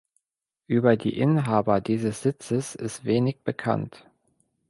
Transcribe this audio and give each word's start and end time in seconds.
Über 0.65 0.97
die 0.97 1.15
Inhaber 1.19 1.79
dieses 1.79 2.23
Sitzes 2.23 2.73
ist 2.73 3.05
wenig 3.05 3.43
bekannt. 3.43 4.07